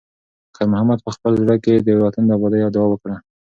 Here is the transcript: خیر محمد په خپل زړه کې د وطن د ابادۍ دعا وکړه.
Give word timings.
خیر 0.55 0.67
محمد 0.73 0.99
په 1.05 1.09
خپل 1.15 1.31
زړه 1.41 1.55
کې 1.63 1.73
د 1.77 1.87
وطن 2.03 2.23
د 2.25 2.29
ابادۍ 2.37 2.59
دعا 2.75 2.87
وکړه. 2.89 3.15